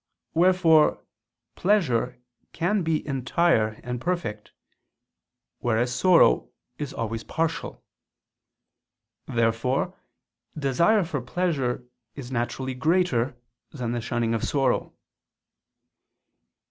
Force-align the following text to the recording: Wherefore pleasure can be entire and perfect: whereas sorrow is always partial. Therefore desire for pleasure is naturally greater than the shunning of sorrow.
Wherefore 0.33 1.05
pleasure 1.53 2.23
can 2.53 2.81
be 2.81 3.05
entire 3.07 3.79
and 3.83 4.01
perfect: 4.01 4.51
whereas 5.59 5.93
sorrow 5.93 6.49
is 6.79 6.91
always 6.91 7.23
partial. 7.23 7.83
Therefore 9.27 9.93
desire 10.57 11.03
for 11.03 11.21
pleasure 11.21 11.85
is 12.15 12.31
naturally 12.31 12.73
greater 12.73 13.37
than 13.69 13.91
the 13.91 14.01
shunning 14.01 14.33
of 14.33 14.43
sorrow. 14.43 14.95